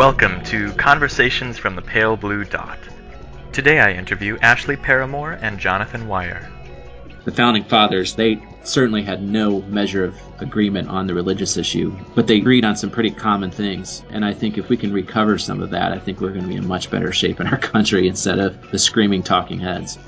[0.00, 2.78] Welcome to Conversations from the Pale Blue Dot.
[3.52, 6.48] Today I interview Ashley Paramore and Jonathan Weyer.
[7.26, 12.26] The founding fathers, they certainly had no measure of agreement on the religious issue, but
[12.26, 14.02] they agreed on some pretty common things.
[14.08, 16.48] And I think if we can recover some of that, I think we're going to
[16.48, 19.98] be in much better shape in our country instead of the screaming talking heads.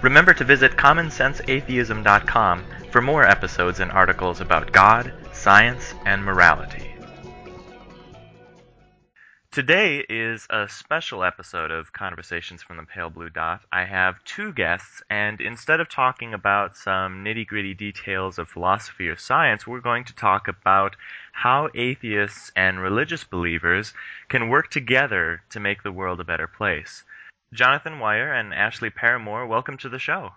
[0.00, 6.89] Remember to visit commonsenseatheism.com for more episodes and articles about God, science, and morality.
[9.52, 13.62] Today is a special episode of Conversations from the Pale Blue Dot.
[13.72, 19.08] I have two guests, and instead of talking about some nitty gritty details of philosophy
[19.08, 20.94] or science, we're going to talk about
[21.32, 23.92] how atheists and religious believers
[24.28, 27.02] can work together to make the world a better place.
[27.52, 30.30] Jonathan Weyer and Ashley Paramore, welcome to the show.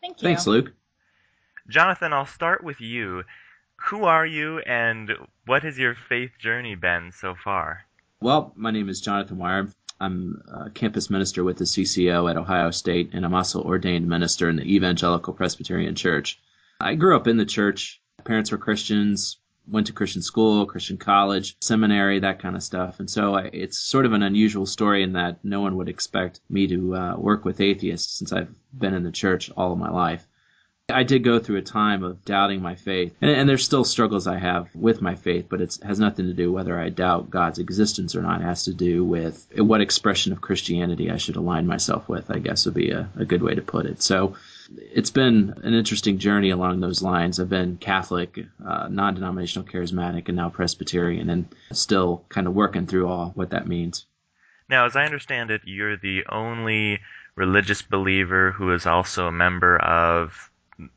[0.00, 0.28] Thank you.
[0.28, 0.70] Thanks, Luke.
[1.68, 3.24] Jonathan, I'll start with you.
[3.88, 5.10] Who are you, and
[5.44, 7.86] what has your faith journey been so far?
[8.24, 9.68] Well, my name is Jonathan Weyer.
[10.00, 14.48] I'm a campus minister with the CCO at Ohio State, and I'm also ordained minister
[14.48, 16.40] in the Evangelical Presbyterian Church.
[16.80, 18.00] I grew up in the church.
[18.16, 19.36] My parents were Christians,
[19.68, 22.98] went to Christian school, Christian college, seminary, that kind of stuff.
[22.98, 26.40] And so I, it's sort of an unusual story in that no one would expect
[26.48, 29.90] me to uh, work with atheists since I've been in the church all of my
[29.90, 30.26] life.
[30.90, 34.26] I did go through a time of doubting my faith, and, and, there's still struggles
[34.26, 37.58] I have with my faith, but it has nothing to do whether I doubt God's
[37.58, 38.42] existence or not.
[38.42, 42.30] It has to do with what expression of Christianity I should align myself with.
[42.30, 44.02] I guess would be a, a good way to put it.
[44.02, 44.34] So
[44.76, 47.40] it's been an interesting journey along those lines.
[47.40, 53.08] I've been Catholic, uh, non-denominational, charismatic, and now Presbyterian, and still kind of working through
[53.08, 54.04] all what that means.
[54.68, 57.00] Now, as I understand it, you're the only
[57.36, 60.50] religious believer who is also a member of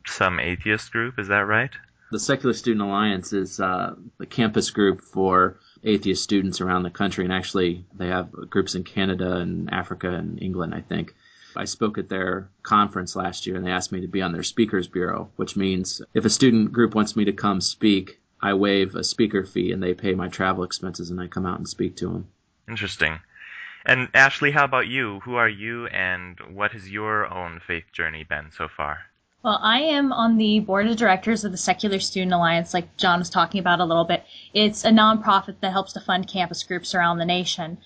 [0.06, 1.20] some atheist group.
[1.20, 1.72] Is that right?
[2.12, 7.26] The Secular Student Alliance is uh, the campus group for atheist students around the country,
[7.26, 11.14] and actually they have groups in Canada and Africa and England, I think.
[11.56, 14.44] I spoke at their conference last year, and they asked me to be on their
[14.44, 18.96] speakers bureau, which means if a student group wants me to come speak, I waive
[18.96, 21.96] a speaker fee, and they pay my travel expenses, and I come out and speak
[21.98, 22.28] to them.
[22.70, 23.20] Interesting.
[23.86, 25.22] And Ashley, how about you?
[25.22, 29.00] Who are you, and what has your own faith journey been so far?
[29.44, 33.20] Well, I am on the board of directors of the Secular Student Alliance, like John
[33.20, 34.24] was talking about a little bit.
[34.54, 37.78] It's a nonprofit that helps to fund campus groups around the nation.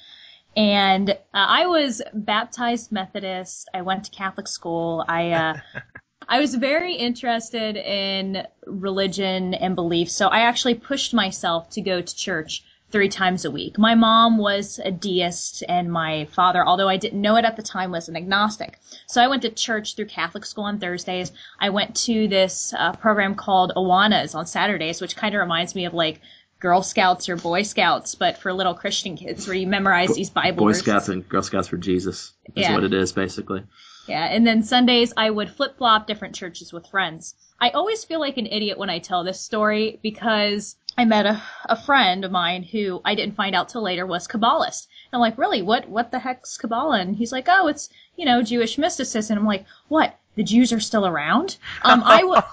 [0.55, 3.69] And uh, I was baptized Methodist.
[3.73, 5.05] I went to Catholic school.
[5.07, 5.59] I uh,
[6.27, 12.01] I was very interested in religion and belief, so I actually pushed myself to go
[12.01, 13.77] to church three times a week.
[13.77, 17.63] My mom was a deist and my father, although I didn't know it at the
[17.63, 18.79] time, was an agnostic.
[19.07, 21.31] So I went to church through Catholic school on Thursdays.
[21.59, 25.85] I went to this uh, program called Awanas on Saturdays, which kind of reminds me
[25.85, 26.19] of like
[26.59, 30.65] Girl Scouts or Boy Scouts, but for little Christian kids where you memorize these Bible
[30.65, 30.83] Boy verses.
[30.83, 32.75] Scouts and Girl Scouts for Jesus is Yeah.
[32.75, 33.63] what it is, basically.
[34.07, 37.35] Yeah, and then Sundays I would flip flop different churches with friends.
[37.59, 41.41] I always feel like an idiot when I tell this story because I met a,
[41.65, 44.87] a friend of mine who I didn't find out till later was Kabbalist.
[45.11, 45.61] And I'm like, really?
[45.61, 46.99] What what the heck's Kabbalah?
[46.99, 49.37] And he's like, oh, it's you know Jewish mysticism.
[49.37, 50.17] And I'm like, what?
[50.35, 51.57] The Jews are still around?
[51.81, 52.43] Um, I w- and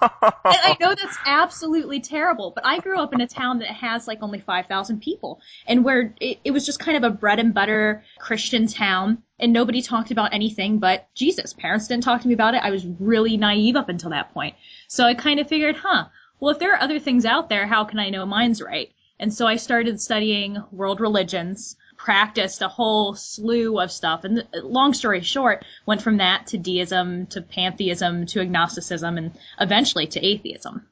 [0.45, 4.19] I know that's absolutely terrible, but I grew up in a town that has like
[4.23, 8.03] only 5,000 people and where it, it was just kind of a bread and butter
[8.19, 11.53] Christian town and nobody talked about anything but Jesus.
[11.53, 12.63] Parents didn't talk to me about it.
[12.65, 14.57] I was really naive up until that point.
[14.89, 16.07] So I kind of figured, huh,
[16.41, 18.91] well, if there are other things out there, how can I know mine's right?
[19.21, 24.25] And so I started studying world religions, practiced a whole slew of stuff.
[24.25, 30.07] And long story short, went from that to deism, to pantheism, to agnosticism, and eventually
[30.09, 30.87] to atheism.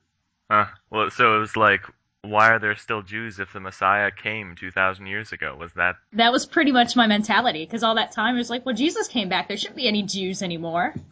[0.51, 0.67] Huh.
[0.91, 1.83] Well, so it was like,
[2.23, 5.57] why are there still Jews if the Messiah came 2,000 years ago?
[5.59, 5.97] Was that.
[6.13, 9.07] That was pretty much my mentality, because all that time it was like, well, Jesus
[9.07, 9.47] came back.
[9.47, 10.95] There shouldn't be any Jews anymore.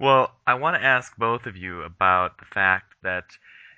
[0.00, 3.24] Well, I want to ask both of you about the fact that,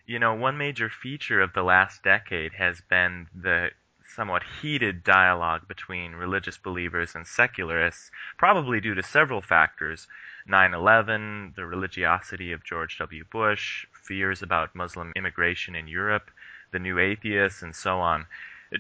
[0.07, 3.71] you know, one major feature of the last decade has been the
[4.15, 10.07] somewhat heated dialogue between religious believers and secularists, probably due to several factors
[10.47, 13.25] 9 11, the religiosity of George W.
[13.33, 16.31] Bush, fears about Muslim immigration in Europe,
[16.71, 18.27] the new atheists, and so on.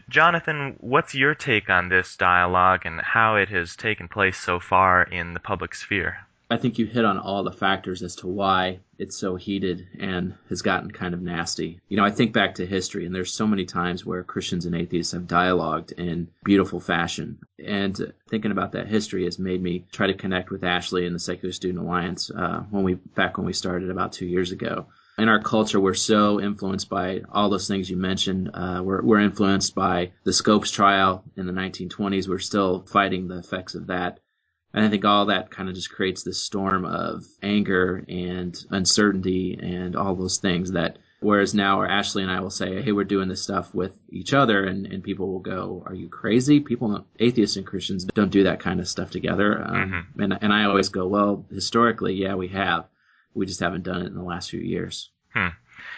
[0.08, 5.02] Jonathan, what's your take on this dialogue and how it has taken place so far
[5.02, 6.26] in the public sphere?
[6.48, 10.34] I think you hit on all the factors as to why it's so heated and
[10.48, 11.80] has gotten kind of nasty.
[11.88, 14.74] You know, I think back to history, and there's so many times where Christians and
[14.74, 17.38] atheists have dialogued in beautiful fashion.
[17.64, 21.20] And thinking about that history has made me try to connect with Ashley and the
[21.20, 24.86] Secular Student Alliance uh, when we back when we started about two years ago.
[25.18, 28.50] In our culture, we're so influenced by all those things you mentioned.
[28.52, 32.28] Uh, we're, we're influenced by the Scopes trial in the 1920s.
[32.28, 34.20] We're still fighting the effects of that
[34.76, 39.58] and I think all that kind of just creates this storm of anger and uncertainty
[39.60, 43.04] and all those things that whereas now or Ashley and I will say, Hey, we're
[43.04, 46.60] doing this stuff with each other and, and people will go, Are you crazy?
[46.60, 49.64] People atheists and Christians don't do that kind of stuff together.
[49.66, 50.22] Um, mm-hmm.
[50.22, 52.86] and, and I always go, Well, historically, yeah, we have.
[53.32, 55.10] We just haven't done it in the last few years.
[55.32, 55.48] Hmm.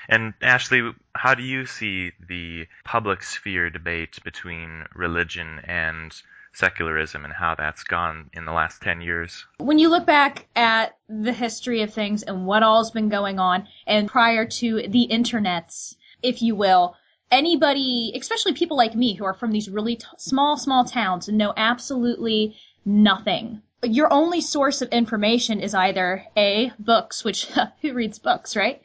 [0.09, 6.13] And Ashley, how do you see the public sphere debate between religion and
[6.59, 9.47] secularism and how that's gone in the last 10 years.
[9.59, 13.67] When you look back at the history of things and what all's been going on,
[13.87, 16.97] and prior to the internets, if you will,
[17.31, 21.39] anybody, especially people like me who are from these really t- small, small towns and
[21.39, 23.63] know absolutely nothing.
[23.85, 27.47] Your only source of information is either A, books, which
[27.83, 28.83] who reads books, right?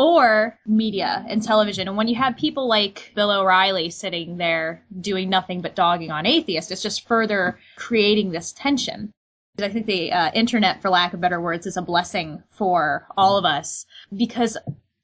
[0.00, 1.86] Or media and television.
[1.86, 6.24] And when you have people like Bill O'Reilly sitting there doing nothing but dogging on
[6.24, 9.12] atheists, it's just further creating this tension.
[9.60, 13.36] I think the uh, internet, for lack of better words, is a blessing for all
[13.36, 13.84] of us
[14.16, 14.56] because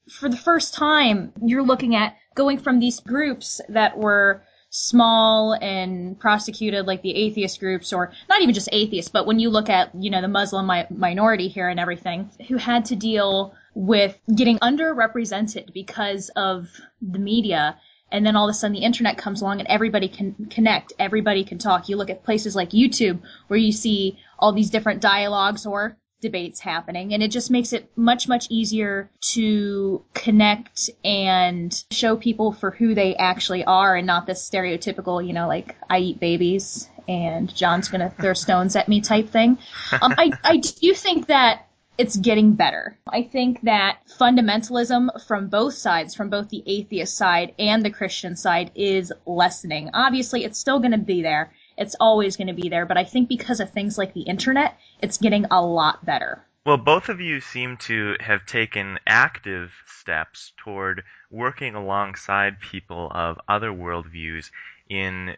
[0.08, 6.18] for the first time, you're looking at going from these groups that were small and
[6.18, 9.94] prosecuted like the atheist groups or not even just atheists but when you look at
[9.94, 14.58] you know the muslim mi- minority here and everything who had to deal with getting
[14.60, 16.68] underrepresented because of
[17.02, 17.78] the media.
[18.10, 20.94] And then all of a sudden the internet comes along and everybody can connect.
[20.98, 21.90] Everybody can talk.
[21.90, 26.58] You look at places like youtube where you see all these different dialogues or debates
[26.58, 27.12] happening.
[27.12, 32.94] And it just makes it much much easier to connect and show people for who
[32.94, 37.88] they actually are and not this stereotypical you know like i eat babies and john's
[37.88, 39.58] gonna throw stones at me type thing.
[40.00, 41.65] Um, I, I do think that
[41.98, 42.98] it's getting better.
[43.08, 48.36] I think that fundamentalism from both sides, from both the atheist side and the Christian
[48.36, 49.90] side, is lessening.
[49.94, 51.52] Obviously, it's still going to be there.
[51.78, 52.86] It's always going to be there.
[52.86, 56.44] But I think because of things like the internet, it's getting a lot better.
[56.64, 63.38] Well, both of you seem to have taken active steps toward working alongside people of
[63.48, 64.50] other worldviews
[64.88, 65.36] in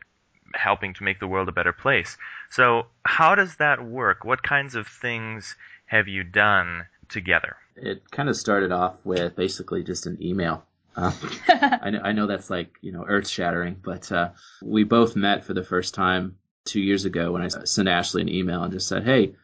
[0.55, 2.17] helping to make the world a better place.
[2.49, 4.25] So, how does that work?
[4.25, 5.55] What kinds of things
[5.89, 7.57] have you done together?
[7.77, 10.65] It kind of started off with basically just an email.
[10.95, 11.13] Uh,
[11.49, 14.31] I, know, I know that's like you know earth shattering, but uh,
[14.63, 18.29] we both met for the first time two years ago when I sent Ashley an
[18.29, 19.35] email and just said, "Hey,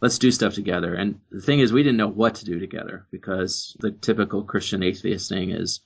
[0.00, 3.06] let's do stuff together." And the thing is, we didn't know what to do together
[3.10, 5.80] because the typical Christian atheist thing is,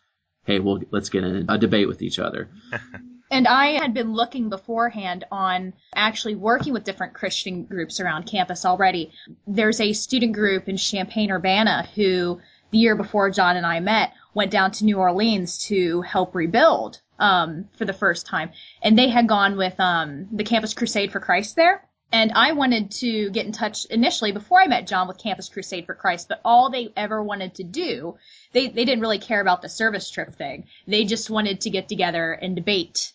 [0.45, 2.49] "Hey, well, let's get in a debate with each other."
[3.33, 8.65] And I had been looking beforehand on actually working with different Christian groups around campus
[8.65, 9.13] already.
[9.47, 12.41] There's a student group in Champaign Urbana who,
[12.73, 17.01] the year before John and I met, went down to New Orleans to help rebuild
[17.21, 18.51] um, for the first time.
[18.83, 21.85] And they had gone with um, the Campus Crusade for Christ there.
[22.13, 25.87] And I wanted to get in touch initially before I met John with Campus Crusade
[25.87, 28.17] for Christ, but all they ever wanted to do,
[28.53, 30.67] they, they didn't really care about the service trip thing.
[30.89, 33.13] They just wanted to get together and debate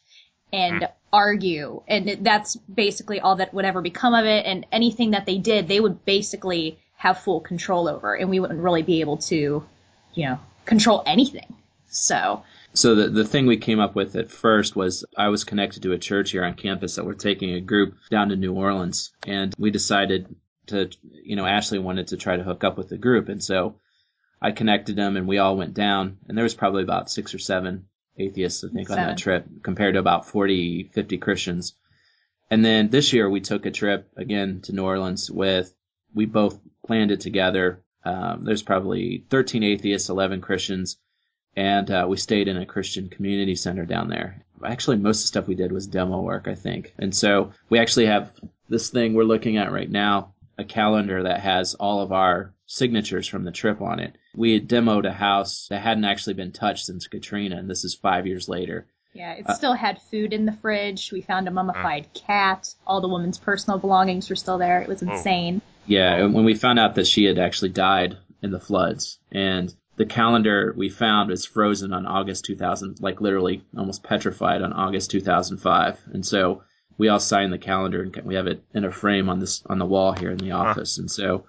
[0.52, 0.92] and mm.
[1.12, 1.82] argue.
[1.88, 4.46] And that's basically all that would ever become of it.
[4.46, 8.16] And anything that they did, they would basically have full control over.
[8.16, 9.64] And we wouldn't really be able to,
[10.14, 11.56] you know, control anything.
[11.90, 12.44] So.
[12.74, 15.94] So the, the thing we came up with at first was I was connected to
[15.94, 19.14] a church here on campus that were taking a group down to New Orleans.
[19.26, 20.36] And we decided
[20.68, 23.30] to, you know, Ashley wanted to try to hook up with the group.
[23.30, 23.80] And so
[24.42, 26.18] I connected them and we all went down.
[26.28, 27.86] And there was probably about six or seven
[28.18, 29.04] atheists, I think, Seven.
[29.04, 31.74] on that trip compared to about 40, 50 Christians.
[32.50, 35.74] And then this year we took a trip again to New Orleans with,
[36.14, 37.84] we both planned it together.
[38.04, 40.98] Um, there's probably 13 atheists, 11 Christians,
[41.56, 44.46] and uh, we stayed in a Christian community center down there.
[44.64, 46.94] Actually, most of the stuff we did was demo work, I think.
[46.98, 48.32] And so we actually have
[48.70, 53.28] this thing we're looking at right now, a calendar that has all of our signatures
[53.28, 54.18] from the trip on it.
[54.36, 57.96] We had demoed a house that hadn't actually been touched since Katrina, and this is
[57.96, 58.88] five years later.
[59.14, 61.12] Yeah, it uh, still had food in the fridge.
[61.12, 62.74] We found a mummified uh, cat.
[62.86, 64.82] All the woman's personal belongings were still there.
[64.82, 65.62] It was insane.
[65.86, 69.74] Yeah, and when we found out that she had actually died in the floods, and
[69.98, 75.12] the calendar we found was frozen on August 2000, like literally almost petrified on August
[75.12, 76.00] 2005.
[76.12, 76.64] And so
[76.98, 79.80] we all signed the calendar and we have it in a frame on this on
[79.80, 80.98] the wall here in the office.
[80.98, 81.04] Huh.
[81.04, 81.46] And so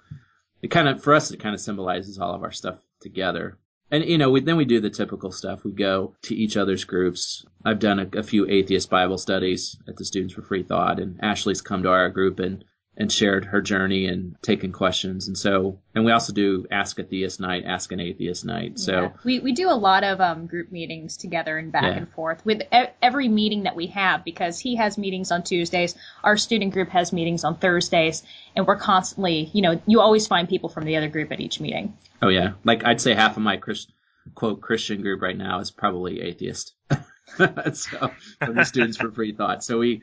[0.61, 3.57] it kind of for us it kind of symbolizes all of our stuff together.
[3.89, 5.63] And you know, we, then we do the typical stuff.
[5.63, 7.45] We go to each other's groups.
[7.63, 11.17] I've done a, a few atheist Bible studies at the Students for Free Thought, and
[11.23, 12.65] Ashley's come to our group and
[12.99, 15.27] and shared her journey and taken questions.
[15.27, 18.79] And so, and we also do Ask a Theist night, Ask an Atheist night.
[18.79, 19.09] So yeah.
[19.23, 21.91] we, we do a lot of um, group meetings together and back yeah.
[21.91, 25.95] and forth with e- every meeting that we have because he has meetings on Tuesdays.
[26.23, 28.23] Our student group has meetings on Thursdays
[28.55, 31.59] and we're constantly, you know, you always find people from the other group at each
[31.59, 31.95] meeting.
[32.23, 32.53] Oh yeah.
[32.63, 33.91] Like I'd say half of my Christ,
[34.33, 36.73] quote Christian group right now is probably atheist.
[37.37, 39.63] so from the Students for Free Thought.
[39.63, 40.01] So we,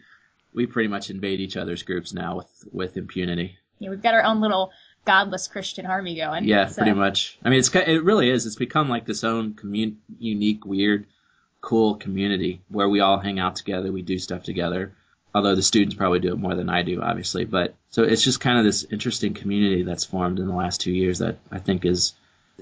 [0.55, 3.59] we pretty much invade each other's groups now with with impunity.
[3.79, 4.71] Yeah, we've got our own little
[5.05, 6.45] godless Christian army going.
[6.45, 6.83] Yeah, so.
[6.83, 7.39] pretty much.
[7.45, 8.47] I mean, it's it really is.
[8.47, 11.07] It's become like this own commun- unique, weird,
[11.61, 13.93] cool community where we all hang out together.
[13.93, 14.95] We do stuff together.
[15.35, 17.45] Although the students probably do it more than I do, obviously.
[17.45, 20.93] But so it's just kind of this interesting community that's formed in the last two
[20.93, 22.15] years that I think is.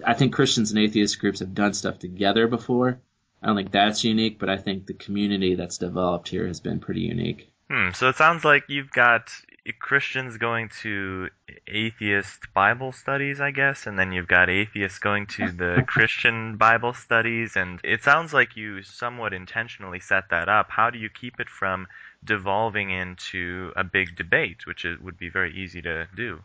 [0.05, 2.99] I think Christians and atheist groups have done stuff together before.
[3.43, 6.81] I don't think that's unique, but I think the community that's developed here has been
[6.81, 7.52] pretty unique.
[7.73, 9.33] Hmm, so it sounds like you've got
[9.79, 11.31] Christians going to
[11.67, 16.93] atheist Bible studies, I guess, and then you've got atheists going to the Christian Bible
[16.93, 20.67] studies, and it sounds like you somewhat intentionally set that up.
[20.69, 21.87] How do you keep it from
[22.23, 26.43] devolving into a big debate, which is, would be very easy to do?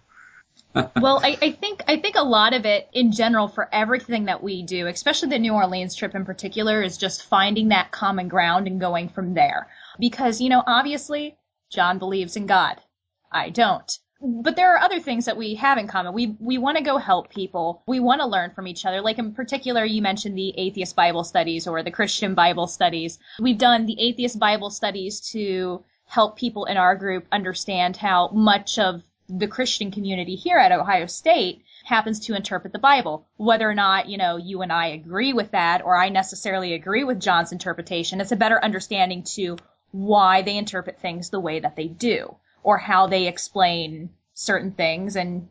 [1.02, 4.42] well, I, I, think I think a lot of it in general for everything that
[4.42, 8.68] we do, especially the New Orleans trip in particular, is just finding that common ground
[8.68, 9.68] and going from there.
[10.00, 11.38] Because, you know, obviously,
[11.70, 12.82] John believes in God.
[13.32, 13.92] I don't.
[14.20, 16.14] But there are other things that we have in common.
[16.14, 17.84] We we want to go help people.
[17.88, 19.02] We want to learn from each other.
[19.02, 23.20] Like in particular, you mentioned the atheist Bible studies or the Christian Bible studies.
[23.40, 28.80] We've done the atheist Bible studies to help people in our group understand how much
[28.80, 33.28] of the Christian community here at Ohio State happens to interpret the Bible.
[33.36, 37.04] Whether or not, you know, you and I agree with that or I necessarily agree
[37.04, 39.58] with John's interpretation, it's a better understanding to
[39.92, 45.16] why they interpret things the way that they do or how they explain certain things
[45.16, 45.48] and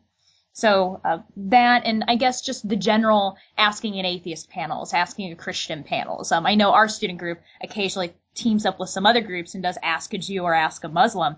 [0.57, 5.35] so uh, that and I guess just the general asking an atheist panels, asking a
[5.35, 6.31] Christian panels.
[6.31, 9.77] Um, I know our student group occasionally teams up with some other groups and does
[9.83, 11.35] ask a Jew or ask a Muslim.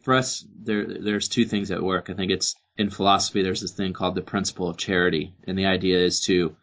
[0.00, 2.08] For us, there there's two things at work.
[2.08, 3.42] I think it's in philosophy.
[3.42, 6.56] There's this thing called the principle of charity, and the idea is to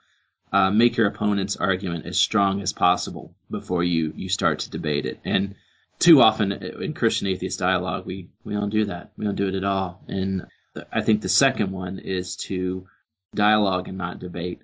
[0.52, 5.06] uh, make your opponent's argument as strong as possible before you you start to debate
[5.06, 5.20] it.
[5.26, 5.56] And
[6.00, 9.12] too often in Christian atheist dialogue, we we don't do that.
[9.18, 10.02] We don't do it at all.
[10.08, 10.46] And
[10.92, 12.88] I think the second one is to
[13.36, 14.62] dialogue and not debate.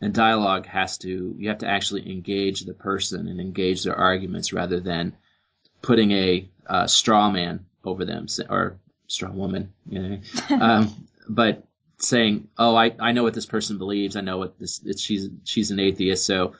[0.00, 4.52] And dialogue has to you have to actually engage the person and engage their arguments
[4.52, 5.14] rather than
[5.82, 9.72] putting a uh, straw man over them or straw woman.
[9.88, 10.18] You know,
[10.60, 11.64] um, but
[12.02, 14.16] saying, "Oh, I, I know what this person believes.
[14.16, 14.80] I know what this.
[14.98, 16.54] she's she's an atheist, so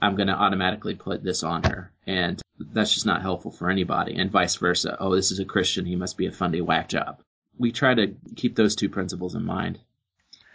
[0.00, 4.16] I'm going to automatically put this on her." And that's just not helpful for anybody,
[4.16, 4.96] and vice versa.
[4.98, 5.86] Oh, this is a Christian.
[5.86, 7.20] He must be a fundy whack job.
[7.58, 9.78] We try to keep those two principles in mind.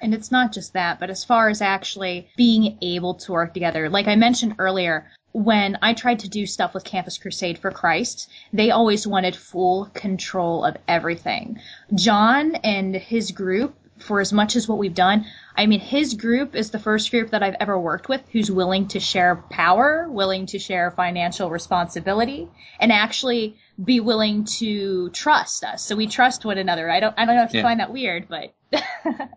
[0.01, 3.89] And it's not just that, but as far as actually being able to work together,
[3.89, 8.29] like I mentioned earlier, when I tried to do stuff with Campus Crusade for Christ,
[8.51, 11.59] they always wanted full control of everything.
[11.95, 15.25] John and his group for as much as what we've done.
[15.55, 18.87] I mean, his group is the first group that I've ever worked with who's willing
[18.89, 25.83] to share power, willing to share financial responsibility, and actually be willing to trust us.
[25.83, 26.89] So we trust one another.
[26.89, 27.65] I don't, I don't know if you yeah.
[27.65, 28.53] find that weird, but.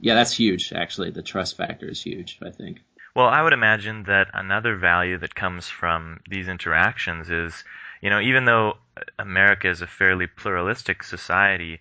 [0.00, 0.72] yeah, that's huge.
[0.72, 2.38] Actually, the trust factor is huge.
[2.44, 2.80] I think.
[3.14, 7.64] Well, I would imagine that another value that comes from these interactions is,
[8.00, 8.74] you know, even though
[9.18, 11.80] America is a fairly pluralistic society,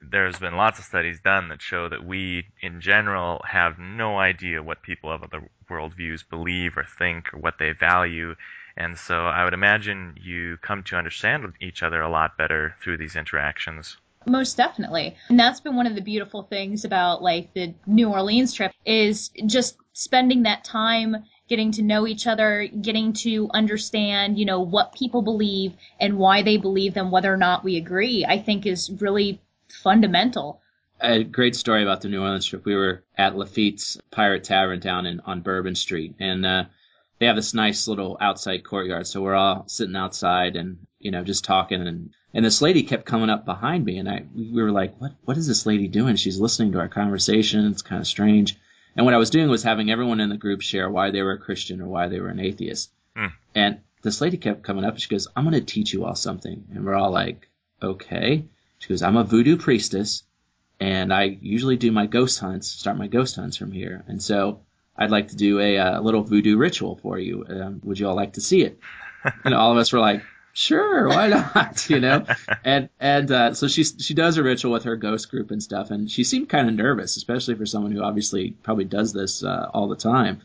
[0.00, 4.62] there's been lots of studies done that show that we, in general, have no idea
[4.62, 8.34] what people of other worldviews believe or think or what they value.
[8.76, 12.98] And so I would imagine you come to understand each other a lot better through
[12.98, 13.96] these interactions.
[14.26, 15.16] Most definitely.
[15.28, 19.30] And that's been one of the beautiful things about like the New Orleans trip is
[19.46, 21.16] just spending that time
[21.48, 26.42] getting to know each other, getting to understand, you know, what people believe and why
[26.42, 29.40] they believe them, whether or not we agree, I think is really
[29.72, 30.60] fundamental.
[31.00, 32.64] A great story about the New Orleans trip.
[32.64, 36.64] We were at Lafitte's Pirate Tavern down in on Bourbon Street, and uh,
[37.18, 39.06] they have this nice little outside courtyard.
[39.06, 43.06] So we're all sitting outside and you know just talking, and and this lady kept
[43.06, 46.16] coming up behind me, and I we were like, what what is this lady doing?
[46.16, 47.66] She's listening to our conversation.
[47.66, 48.56] It's kind of strange.
[48.96, 51.32] And what I was doing was having everyone in the group share why they were
[51.32, 52.90] a Christian or why they were an atheist.
[53.16, 53.26] Hmm.
[53.54, 56.14] And this lady kept coming up and she goes, I'm going to teach you all
[56.14, 56.64] something.
[56.72, 57.48] And we're all like,
[57.82, 58.44] okay.
[58.80, 60.24] She goes, I'm a voodoo priestess
[60.80, 64.02] and I usually do my ghost hunts, start my ghost hunts from here.
[64.08, 64.60] And so
[64.96, 67.44] I'd like to do a, a uh, little voodoo ritual for you.
[67.48, 68.78] Um, would you all like to see it?
[69.44, 70.22] and all of us were like,
[70.54, 71.88] sure, why not?
[71.90, 72.24] you know,
[72.64, 75.90] and and uh, so she she does a ritual with her ghost group and stuff,
[75.90, 79.70] and she seemed kind of nervous, especially for someone who obviously probably does this uh,
[79.72, 80.40] all the time.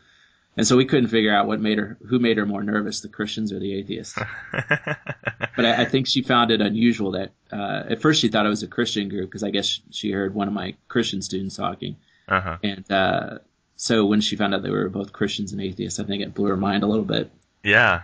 [0.58, 3.10] And so we couldn't figure out what made her, who made her more nervous, the
[3.10, 4.18] Christians or the atheists.
[4.52, 8.50] but I, I, think she found it unusual that, uh, at first she thought it
[8.50, 11.98] was a Christian group because I guess she heard one of my Christian students talking.
[12.30, 12.58] Uh-huh.
[12.64, 13.40] And, uh,
[13.76, 16.48] so when she found out they were both Christians and atheists, I think it blew
[16.48, 17.30] her mind a little bit.
[17.62, 18.04] Yeah.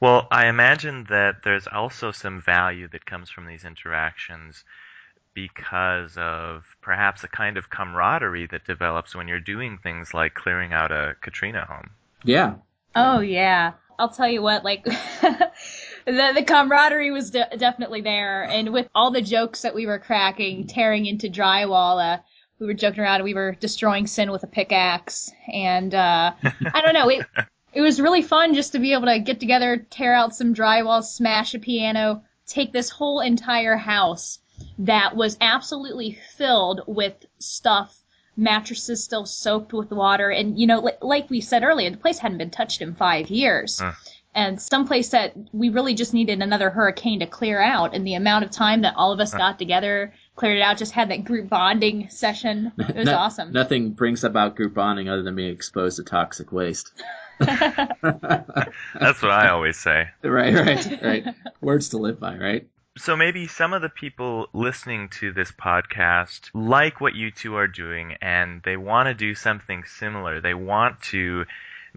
[0.00, 4.64] Well, I imagine that there's also some value that comes from these interactions
[5.36, 10.72] because of perhaps a kind of camaraderie that develops when you're doing things like clearing
[10.72, 11.90] out a Katrina home.
[12.24, 12.54] Yeah.
[12.96, 13.74] Oh yeah.
[13.98, 15.50] I'll tell you what, like the
[16.06, 20.66] the camaraderie was de- definitely there, and with all the jokes that we were cracking,
[20.66, 22.20] tearing into drywall, uh,
[22.58, 23.22] we were joking around.
[23.22, 27.08] We were destroying sin with a pickaxe, and uh, I don't know.
[27.08, 27.26] It
[27.72, 31.02] it was really fun just to be able to get together, tear out some drywall,
[31.02, 34.38] smash a piano, take this whole entire house
[34.78, 37.96] that was absolutely filled with stuff
[38.36, 40.30] mattresses still soaked with water.
[40.30, 43.28] And you know like, like we said earlier the place hadn't been touched in five
[43.28, 43.80] years.
[43.80, 43.92] Uh.
[44.34, 47.94] and someplace that we really just needed another hurricane to clear out.
[47.94, 49.38] And the amount of time that all of us uh.
[49.38, 53.52] got together cleared it out just had that group bonding session it was no, awesome.
[53.52, 56.92] nothing brings about group bonding other than being exposed to toxic waste.
[57.38, 60.08] That's what i always say.
[60.22, 61.34] Right right right.
[61.60, 66.50] Words to live by right so maybe some of the people listening to this podcast
[66.54, 70.40] like what you two are doing and they want to do something similar.
[70.40, 71.44] They want to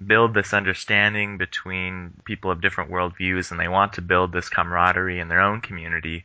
[0.06, 5.20] build this understanding between people of different worldviews and they want to build this camaraderie
[5.20, 6.24] in their own community.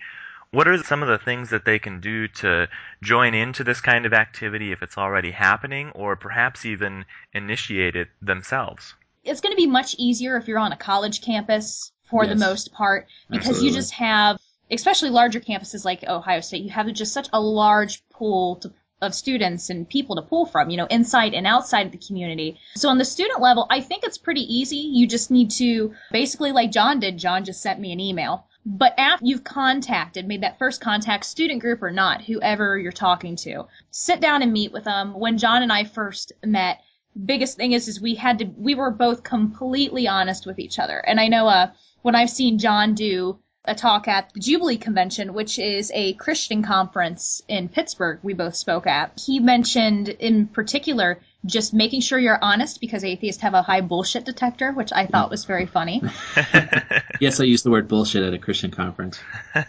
[0.50, 2.68] What are some of the things that they can do to
[3.02, 8.08] join into this kind of activity if it's already happening or perhaps even initiate it
[8.22, 8.94] themselves?
[9.24, 12.32] It's going to be much easier if you're on a college campus for yes.
[12.34, 13.68] the most part because Absolutely.
[13.68, 14.38] you just have
[14.70, 19.14] especially larger campuses like Ohio State, you have just such a large pool to, of
[19.14, 22.58] students and people to pull from, you know, inside and outside of the community.
[22.76, 24.76] So on the student level, I think it's pretty easy.
[24.76, 27.18] You just need to basically like John did.
[27.18, 28.46] John just sent me an email.
[28.66, 33.36] But after you've contacted, made that first contact, student group or not, whoever you're talking
[33.36, 35.12] to, sit down and meet with them.
[35.12, 36.80] When John and I first met,
[37.14, 40.98] biggest thing is is we had to we were both completely honest with each other.
[40.98, 41.70] And I know uh
[42.02, 46.62] when I've seen John do a talk at the Jubilee Convention, which is a Christian
[46.62, 49.18] conference in Pittsburgh we both spoke at.
[49.24, 54.24] He mentioned in particular just making sure you're honest because atheists have a high bullshit
[54.24, 56.02] detector, which I thought was very funny.
[57.20, 59.18] yes, I used the word bullshit at a Christian conference,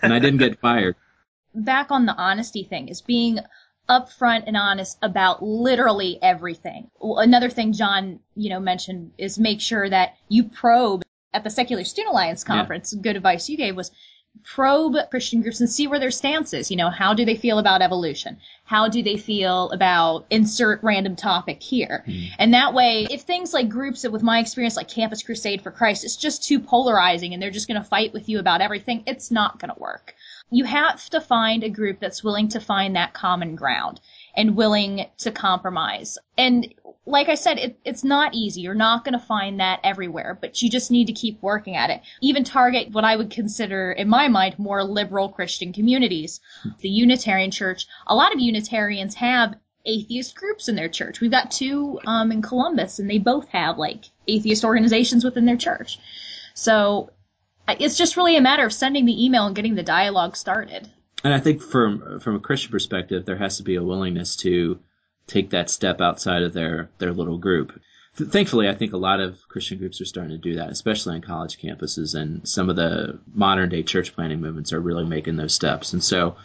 [0.02, 0.96] and I didn't get fired.
[1.54, 3.40] Back on the honesty thing is being
[3.90, 6.90] upfront and honest about literally everything.
[7.02, 11.04] Another thing John, you know, mentioned is make sure that you probe
[11.36, 13.02] at the Secular Student Alliance conference, yeah.
[13.02, 13.92] good advice you gave was
[14.44, 16.70] probe Christian groups and see where their stance is.
[16.70, 18.38] You know, how do they feel about evolution?
[18.64, 22.04] How do they feel about insert random topic here?
[22.08, 22.30] Mm.
[22.40, 25.72] And that way, if things like groups that, with my experience, like Campus Crusade for
[25.72, 29.04] Christ, it's just too polarizing and they're just going to fight with you about everything,
[29.06, 30.16] it's not going to work.
[30.52, 34.00] You have to find a group that's willing to find that common ground
[34.38, 36.18] and willing to compromise.
[36.38, 36.74] And
[37.06, 38.62] like I said, it, it's not easy.
[38.62, 41.90] You're not going to find that everywhere, but you just need to keep working at
[41.92, 42.02] it.
[42.22, 46.42] Even target what I would consider, in my mind, more liberal Christian communities.
[46.80, 51.22] The Unitarian Church, a lot of Unitarians have atheist groups in their church.
[51.22, 55.58] We've got two um, in Columbus, and they both have like atheist organizations within their
[55.58, 56.00] church.
[56.56, 57.12] So
[57.68, 60.90] it's just really a matter of sending the email and getting the dialogue started.
[61.26, 64.80] And I think from from a Christian perspective, there has to be a willingness to
[65.26, 67.82] take that step outside of their their little group.
[68.14, 71.22] Thankfully, I think a lot of Christian groups are starting to do that, especially on
[71.22, 75.56] college campuses, and some of the modern day church planting movements are really making those
[75.56, 75.94] steps.
[75.94, 76.36] And so,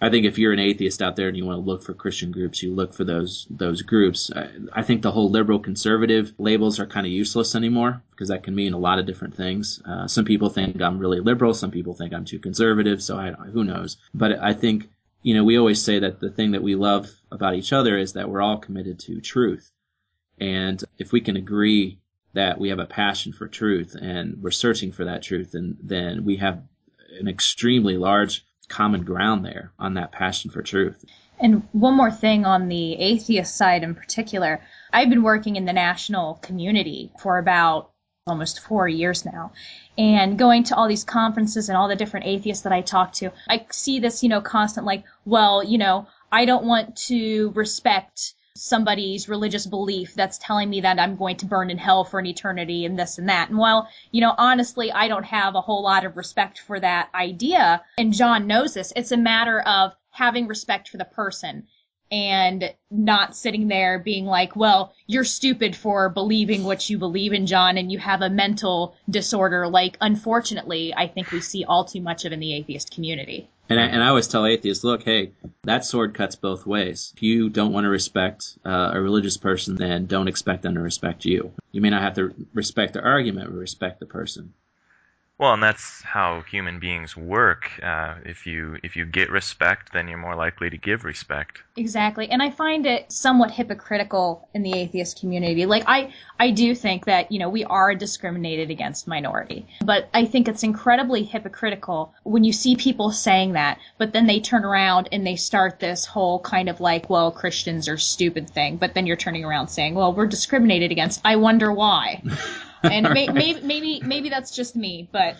[0.00, 2.30] I think if you're an atheist out there and you want to look for Christian
[2.30, 4.30] groups, you look for those those groups.
[4.34, 8.42] I, I think the whole liberal conservative labels are kind of useless anymore because that
[8.42, 9.80] can mean a lot of different things.
[9.84, 13.32] Uh, some people think I'm really liberal, some people think I'm too conservative, so I,
[13.32, 13.96] who knows?
[14.12, 14.88] But I think
[15.26, 18.12] you know, we always say that the thing that we love about each other is
[18.12, 19.72] that we're all committed to truth.
[20.38, 21.98] And if we can agree
[22.34, 26.24] that we have a passion for truth and we're searching for that truth, and then
[26.24, 26.62] we have
[27.18, 31.04] an extremely large common ground there on that passion for truth.
[31.38, 34.60] And one more thing on the atheist side in particular,
[34.92, 37.90] I've been working in the national community for about
[38.26, 39.52] almost four years now.
[39.98, 43.32] And going to all these conferences and all the different atheists that I talk to,
[43.48, 48.34] I see this, you know, constant like, well, you know, I don't want to respect
[48.56, 52.26] somebody's religious belief that's telling me that I'm going to burn in hell for an
[52.26, 53.48] eternity and this and that.
[53.48, 57.08] And while, you know, honestly, I don't have a whole lot of respect for that
[57.14, 61.66] idea, and John knows this, it's a matter of having respect for the person
[62.10, 67.46] and not sitting there being like, well, you're stupid for believing what you believe in,
[67.46, 69.66] John, and you have a mental disorder.
[69.68, 73.48] Like, unfortunately, I think we see all too much of in the atheist community.
[73.68, 75.32] And I, and I always tell atheists, look, hey,
[75.64, 77.12] that sword cuts both ways.
[77.16, 80.80] If you don't want to respect uh, a religious person, then don't expect them to
[80.80, 81.52] respect you.
[81.72, 84.54] You may not have to respect the argument, but respect the person.
[85.38, 87.70] Well, and that's how human beings work.
[87.82, 91.62] Uh, if you if you get respect, then you're more likely to give respect.
[91.76, 95.66] Exactly, and I find it somewhat hypocritical in the atheist community.
[95.66, 100.24] Like I I do think that you know we are discriminated against minority, but I
[100.24, 105.10] think it's incredibly hypocritical when you see people saying that, but then they turn around
[105.12, 109.06] and they start this whole kind of like, well, Christians are stupid thing, but then
[109.06, 111.20] you're turning around saying, well, we're discriminated against.
[111.26, 112.22] I wonder why.
[112.90, 115.36] and may, maybe maybe maybe that's just me, but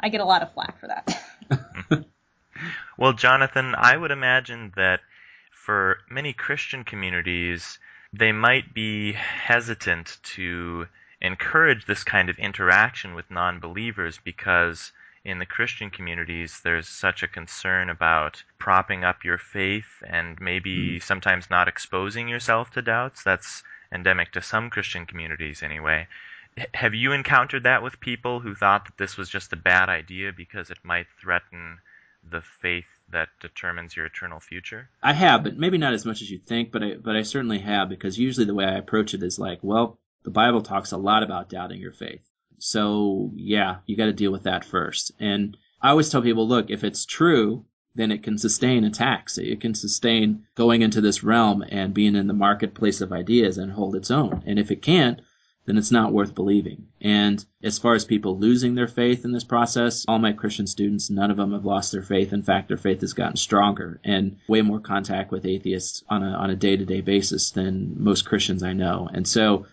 [0.00, 2.04] I get a lot of flack for that.
[2.98, 5.00] well, Jonathan, I would imagine that
[5.50, 7.78] for many Christian communities,
[8.12, 10.86] they might be hesitant to
[11.20, 17.28] encourage this kind of interaction with non-believers because in the Christian communities, there's such a
[17.28, 21.02] concern about propping up your faith and maybe mm.
[21.02, 23.22] sometimes not exposing yourself to doubts.
[23.22, 26.08] That's endemic to some Christian communities, anyway
[26.74, 30.32] have you encountered that with people who thought that this was just a bad idea
[30.32, 31.78] because it might threaten
[32.28, 34.88] the faith that determines your eternal future?
[35.02, 37.58] I have, but maybe not as much as you think, but I but I certainly
[37.60, 40.98] have because usually the way I approach it is like, well, the Bible talks a
[40.98, 42.22] lot about doubting your faith.
[42.58, 45.12] So, yeah, you got to deal with that first.
[45.18, 49.38] And I always tell people, look, if it's true, then it can sustain attacks.
[49.38, 53.72] It can sustain going into this realm and being in the marketplace of ideas and
[53.72, 54.42] hold its own.
[54.46, 55.20] And if it can't,
[55.66, 56.86] then it's not worth believing.
[57.00, 61.10] And as far as people losing their faith in this process, all my Christian students,
[61.10, 62.32] none of them have lost their faith.
[62.32, 66.30] In fact, their faith has gotten stronger and way more contact with atheists on a,
[66.30, 69.08] on a day-to-day basis than most Christians I know.
[69.12, 69.66] And so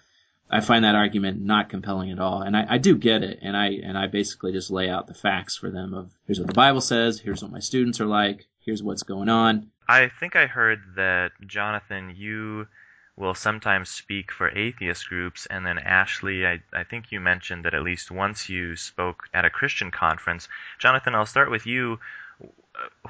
[0.50, 2.42] I find that argument not compelling at all.
[2.42, 3.40] And I, I do get it.
[3.42, 6.48] And I, and I basically just lay out the facts for them of here's what
[6.48, 9.72] the Bible says, here's what my students are like, here's what's going on.
[9.90, 12.68] I think I heard that, Jonathan, you
[13.18, 15.48] will sometimes speak for atheist groups.
[15.48, 19.44] And then, Ashley, I, I think you mentioned that at least once you spoke at
[19.44, 20.48] a Christian conference.
[20.78, 22.00] Jonathan, I'll start with you.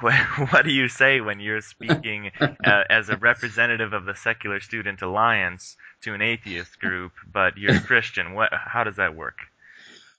[0.00, 5.02] What do you say when you're speaking uh, as a representative of the Secular Student
[5.02, 8.32] Alliance to an atheist group, but you're a Christian?
[8.32, 8.50] What?
[8.52, 9.40] How does that work?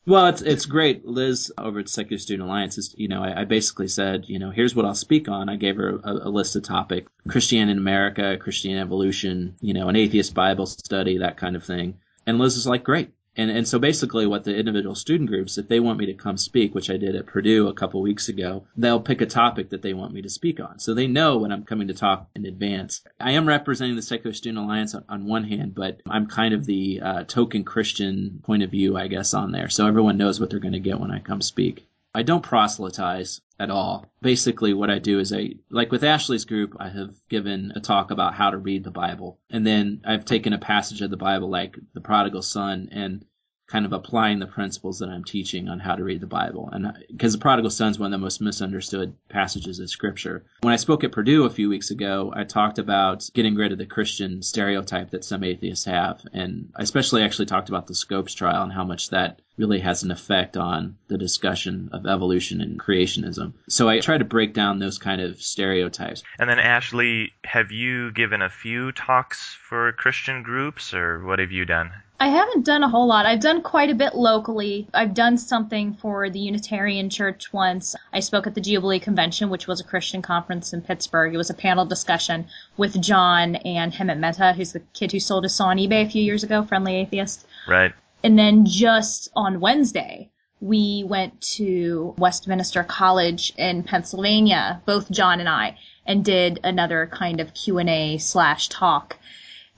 [0.05, 1.05] Well, it's it's great.
[1.05, 4.49] Liz over at Secular Student Alliance is, you know, I, I basically said, you know,
[4.49, 5.49] here's what I'll speak on.
[5.49, 9.87] I gave her a, a list of topic: Christianity in America, Christian evolution, you know,
[9.87, 11.99] an atheist Bible study, that kind of thing.
[12.25, 13.11] And Liz is like, great.
[13.35, 16.37] And and so basically, what the individual student groups, if they want me to come
[16.37, 19.81] speak, which I did at Purdue a couple weeks ago, they'll pick a topic that
[19.81, 20.79] they want me to speak on.
[20.79, 23.01] So they know when I'm coming to talk in advance.
[23.19, 26.65] I am representing the Secular Student Alliance on, on one hand, but I'm kind of
[26.65, 29.69] the uh, token Christian point of view, I guess, on there.
[29.69, 31.88] So everyone knows what they're going to get when I come speak.
[32.13, 34.05] I don't proselytize at all.
[34.21, 38.09] Basically, what I do is I, like with Ashley's group, I have given a talk
[38.09, 39.39] about how to read the Bible.
[39.49, 43.25] And then I've taken a passage of the Bible, like the prodigal son, and
[43.69, 46.69] kind of applying the principles that I'm teaching on how to read the Bible.
[46.71, 50.43] And because the prodigal son is one of the most misunderstood passages of scripture.
[50.61, 53.77] When I spoke at Purdue a few weeks ago, I talked about getting rid of
[53.77, 56.21] the Christian stereotype that some atheists have.
[56.33, 60.03] And I especially actually talked about the Scopes trial and how much that really has
[60.03, 63.53] an effect on the discussion of evolution and creationism.
[63.67, 66.23] So I try to break down those kind of stereotypes.
[66.39, 71.51] And then, Ashley, have you given a few talks for Christian groups, or what have
[71.51, 71.91] you done?
[72.21, 73.25] I haven't done a whole lot.
[73.25, 74.87] I've done quite a bit locally.
[74.93, 77.95] I've done something for the Unitarian Church once.
[78.11, 81.33] I spoke at the Jubilee Convention, which was a Christian conference in Pittsburgh.
[81.33, 85.45] It was a panel discussion with John and Hemant Mehta, who's the kid who sold
[85.45, 87.47] his soul on eBay a few years ago, Friendly Atheist.
[87.69, 87.93] Right.
[88.21, 90.29] And then just on Wednesday,
[90.59, 97.39] we went to Westminster College in Pennsylvania, both John and I, and did another kind
[97.39, 99.17] of Q&A slash talk.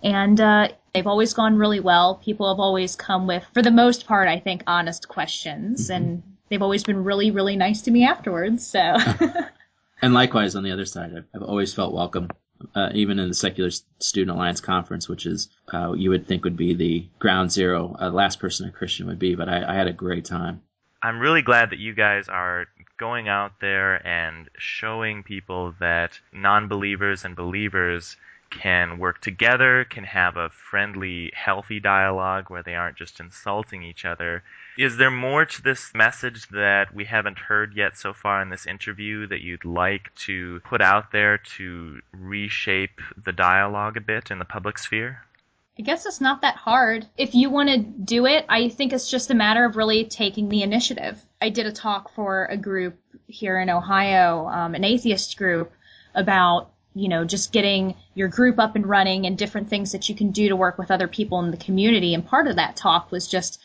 [0.03, 2.15] And uh, they've always gone really well.
[2.15, 5.93] People have always come with, for the most part, I think, honest questions, mm-hmm.
[5.93, 8.65] and they've always been really, really nice to me afterwards.
[8.67, 8.79] So.
[10.01, 12.29] and likewise, on the other side, I've, I've always felt welcome
[12.75, 16.57] uh, even in the Secular Student Alliance Conference, which is uh, you would think would
[16.57, 19.35] be the ground zero, uh, last person a Christian would be.
[19.35, 20.61] But I, I had a great time.
[21.03, 26.67] I'm really glad that you guys are going out there and showing people that non
[26.67, 28.15] believers and believers
[28.51, 34.05] can work together, can have a friendly, healthy dialogue where they aren't just insulting each
[34.05, 34.43] other.
[34.77, 38.67] Is there more to this message that we haven't heard yet so far in this
[38.67, 44.37] interview that you'd like to put out there to reshape the dialogue a bit in
[44.37, 45.25] the public sphere?
[45.79, 47.07] I guess it's not that hard.
[47.17, 50.49] If you want to do it, I think it's just a matter of really taking
[50.49, 51.19] the initiative.
[51.41, 55.71] I did a talk for a group here in Ohio, um, an atheist group,
[56.13, 60.15] about you know, just getting your group up and running and different things that you
[60.15, 62.13] can do to work with other people in the community.
[62.13, 63.61] And part of that talk was just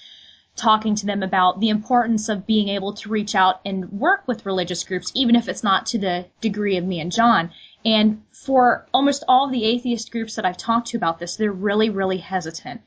[0.54, 4.46] talking to them about the importance of being able to reach out and work with
[4.46, 7.50] religious groups, even if it's not to the degree of me and John.
[7.84, 11.90] And for almost all the atheist groups that I've talked to about this, they're really,
[11.90, 12.80] really hesitant.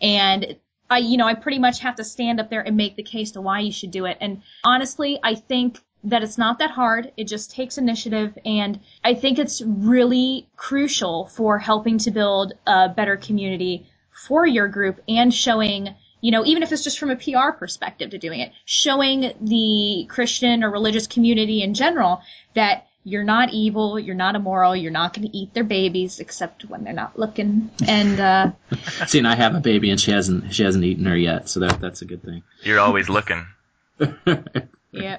[0.00, 0.56] And
[0.90, 3.32] I, you know, I pretty much have to stand up there and make the case
[3.32, 4.18] to why you should do it.
[4.20, 7.12] And honestly, I think that it's not that hard.
[7.16, 8.36] It just takes initiative.
[8.44, 14.68] And I think it's really crucial for helping to build a better community for your
[14.68, 18.40] group and showing, you know, even if it's just from a PR perspective to doing
[18.40, 22.22] it, showing the Christian or religious community in general
[22.54, 26.64] that you're not evil, you're not immoral, you're not going to eat their babies except
[26.66, 27.70] when they're not looking.
[27.86, 28.52] And uh
[29.06, 31.60] see, and I have a baby and she hasn't she hasn't eaten her yet, so
[31.60, 32.42] that that's a good thing.
[32.62, 33.46] You're always looking.
[34.92, 35.18] yeah.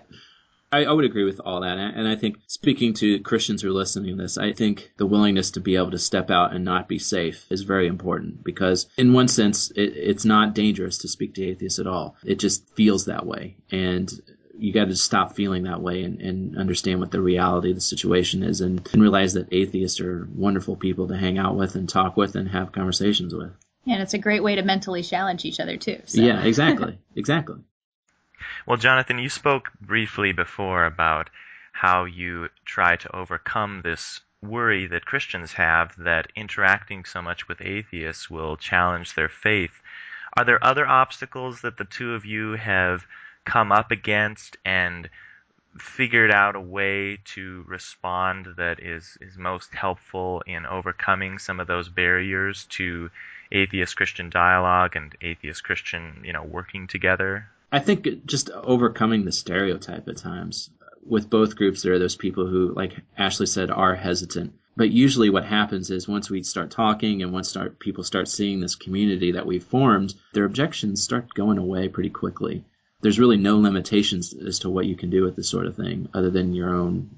[0.74, 1.78] I, I, would agree with all that.
[1.78, 5.52] And I think speaking to Christians who are listening to this, I think the willingness
[5.52, 9.14] to be able to step out and not be safe is very important because, in
[9.14, 12.16] one sense, it, it's not dangerous to speak to atheists at all.
[12.26, 13.56] It just feels that way.
[13.72, 14.12] And
[14.58, 17.82] you got to stop feeling that way and, and, understand what the reality of the
[17.82, 21.90] situation is and, and realize that atheists are wonderful people to hang out with and
[21.90, 23.52] talk with and have conversations with.
[23.88, 26.02] And it's a great way to mentally challenge each other too.
[26.06, 26.22] So.
[26.22, 27.00] Yeah, exactly.
[27.16, 27.58] exactly.
[28.66, 31.30] Well, Jonathan, you spoke briefly before about
[31.74, 37.60] how you try to overcome this worry that Christians have that interacting so much with
[37.60, 39.74] atheists will challenge their faith.
[40.38, 43.06] Are there other obstacles that the two of you have
[43.44, 45.10] come up against and
[45.78, 51.68] figured out a way to respond that is, is most helpful in overcoming some of
[51.68, 53.10] those barriers to
[53.52, 57.50] atheist Christian dialogue and atheist Christian, you know, working together?
[57.74, 60.70] I think just overcoming the stereotype at times.
[61.04, 64.54] With both groups, there are those people who, like Ashley said, are hesitant.
[64.78, 68.60] But usually, what happens is once we start talking and once start, people start seeing
[68.60, 72.64] this community that we've formed, their objections start going away pretty quickly.
[73.02, 76.10] There's really no limitations as to what you can do with this sort of thing,
[76.14, 77.10] other than your own,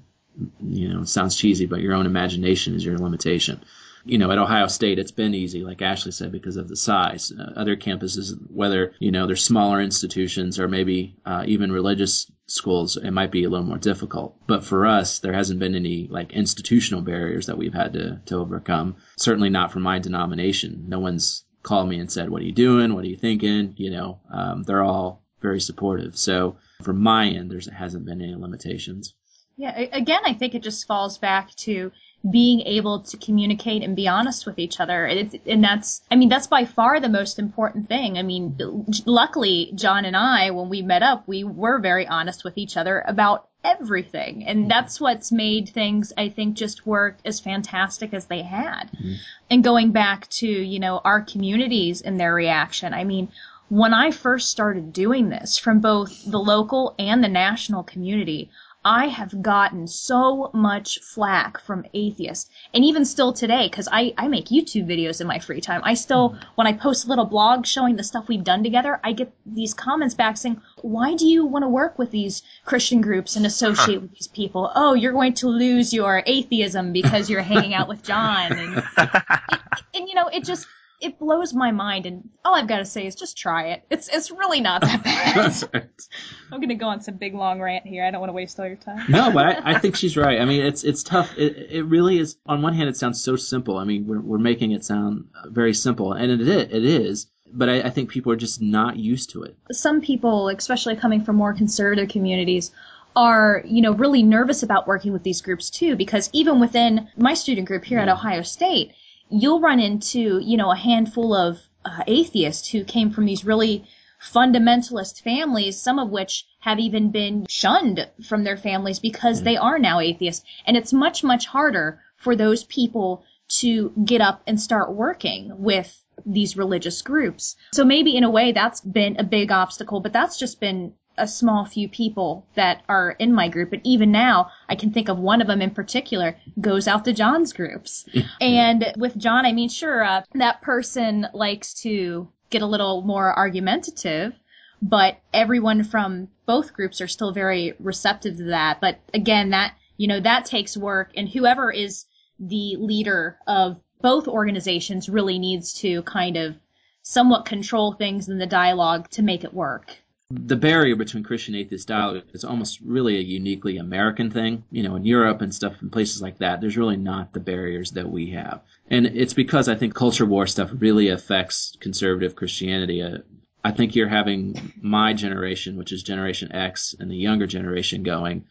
[0.60, 3.60] you know, sounds cheesy, but your own imagination is your limitation
[4.06, 7.32] you know, at Ohio State, it's been easy, like Ashley said, because of the size.
[7.32, 12.96] Uh, other campuses, whether, you know, they're smaller institutions or maybe uh, even religious schools,
[12.96, 14.36] it might be a little more difficult.
[14.46, 18.36] But for us, there hasn't been any like institutional barriers that we've had to, to
[18.36, 18.96] overcome.
[19.16, 20.84] Certainly not from my denomination.
[20.88, 22.94] No one's called me and said, what are you doing?
[22.94, 23.74] What are you thinking?
[23.76, 26.16] You know, um, they're all very supportive.
[26.16, 29.14] So from my end, there hasn't been any limitations.
[29.56, 31.90] Yeah, again, I think it just falls back to
[32.28, 35.04] being able to communicate and be honest with each other.
[35.04, 38.18] And, and that's, I mean, that's by far the most important thing.
[38.18, 38.56] I mean,
[39.04, 43.04] luckily, John and I, when we met up, we were very honest with each other
[43.06, 44.44] about everything.
[44.44, 48.90] And that's what's made things, I think, just work as fantastic as they had.
[48.92, 49.14] Mm-hmm.
[49.50, 53.28] And going back to, you know, our communities and their reaction, I mean,
[53.68, 58.50] when I first started doing this from both the local and the national community,
[58.86, 64.28] I have gotten so much flack from atheists, and even still today, because I, I
[64.28, 65.80] make YouTube videos in my free time.
[65.82, 66.44] I still, mm.
[66.54, 69.74] when I post a little blog showing the stuff we've done together, I get these
[69.74, 73.96] comments back saying, "Why do you want to work with these Christian groups and associate
[73.96, 74.02] huh.
[74.02, 74.70] with these people?
[74.72, 79.60] Oh, you're going to lose your atheism because you're hanging out with John." And, and,
[79.94, 80.64] and you know, it just
[81.00, 83.84] it blows my mind, and all I've got to say is just try it.
[83.90, 85.74] It's it's really not that bad.
[85.74, 86.08] right.
[86.50, 88.04] I'm gonna go on some big long rant here.
[88.04, 89.04] I don't want to waste all your time.
[89.08, 90.40] no, but I, I, think she's right.
[90.40, 91.36] I mean, it's it's tough.
[91.36, 92.36] It, it really is.
[92.46, 93.76] On one hand, it sounds so simple.
[93.76, 96.72] I mean, we're we're making it sound very simple, and it is.
[96.72, 97.26] It is.
[97.52, 99.56] But I, I think people are just not used to it.
[99.72, 102.72] Some people, especially coming from more conservative communities,
[103.14, 107.34] are, you know, really nervous about working with these groups too, because even within my
[107.34, 108.92] student group here at Ohio State,
[109.28, 113.84] you'll run into, you know, a handful of uh, atheists who came from these really
[114.20, 119.78] fundamentalist families, some of which have even been shunned from their families because they are
[119.78, 120.44] now atheists.
[120.66, 126.02] And it's much, much harder for those people to get up and start working with
[126.24, 127.56] these religious groups.
[127.72, 131.26] So maybe in a way that's been a big obstacle, but that's just been a
[131.26, 133.72] small few people that are in my group.
[133.72, 137.12] And even now, I can think of one of them in particular goes out to
[137.12, 138.04] John's groups.
[138.40, 143.36] and with John, I mean, sure, uh, that person likes to get a little more
[143.36, 144.34] argumentative,
[144.82, 148.80] but everyone from both groups are still very receptive to that.
[148.80, 152.04] But again, that, you know, that takes work and whoever is
[152.38, 156.56] the leader of both organizations really needs to kind of
[157.02, 159.96] somewhat control things in the dialogue to make it work
[160.30, 164.64] the barrier between Christian atheist dialogue is almost really a uniquely American thing.
[164.72, 167.92] You know, in Europe and stuff in places like that, there's really not the barriers
[167.92, 168.60] that we have.
[168.90, 173.02] And it's because I think culture war stuff really affects conservative Christianity.
[173.02, 173.18] Uh,
[173.64, 178.44] I think you're having my generation, which is Generation X, and the younger generation going,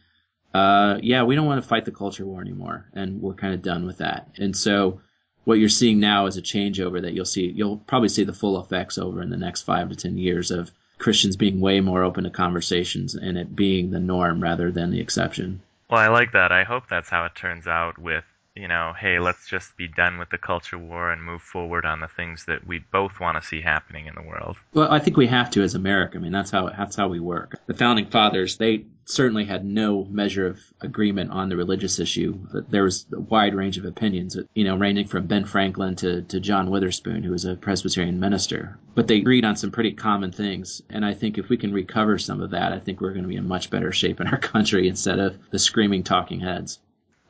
[0.54, 2.86] uh, yeah, we don't want to fight the culture war anymore.
[2.94, 4.30] And we're kind of done with that.
[4.38, 5.00] And so
[5.44, 8.58] what you're seeing now is a changeover that you'll see, you'll probably see the full
[8.58, 12.24] effects over in the next five to 10 years of Christians being way more open
[12.24, 15.60] to conversations and it being the norm rather than the exception.
[15.90, 16.52] Well, I like that.
[16.52, 18.24] I hope that's how it turns out with,
[18.56, 22.00] you know, hey, let's just be done with the culture war and move forward on
[22.00, 24.56] the things that we both want to see happening in the world.
[24.72, 26.16] Well, I think we have to as America.
[26.16, 27.60] I mean, that's how that's how we work.
[27.66, 32.36] The founding fathers, they certainly had no measure of agreement on the religious issue.
[32.68, 36.40] There was a wide range of opinions, you know, ranging from Ben Franklin to, to
[36.40, 38.78] John Witherspoon, who was a Presbyterian minister.
[38.94, 40.82] But they agreed on some pretty common things.
[40.90, 43.28] And I think if we can recover some of that, I think we're going to
[43.28, 46.80] be in much better shape in our country instead of the screaming talking heads.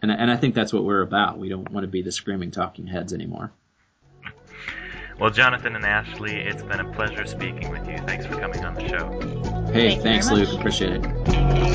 [0.03, 1.39] And, and I think that's what we're about.
[1.39, 3.53] We don't want to be the screaming talking heads anymore.
[5.19, 7.97] Well, Jonathan and Ashley, it's been a pleasure speaking with you.
[7.99, 9.73] Thanks for coming on the show.
[9.73, 10.53] Hey, Thank thanks, Luke.
[10.53, 11.66] Appreciate it.